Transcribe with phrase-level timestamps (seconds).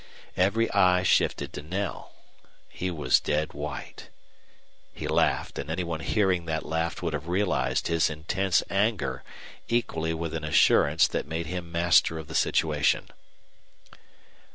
[0.35, 2.11] Every eye shifted to Knell.
[2.67, 4.09] He was dead white.
[4.91, 9.23] He laughed, and any one hearing that laugh would have realized his intense anger
[9.67, 13.09] equally with an assurance which made him master of the situation.